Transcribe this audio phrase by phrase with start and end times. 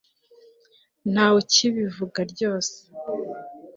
[1.11, 2.75] ntawe ukibivuga ryose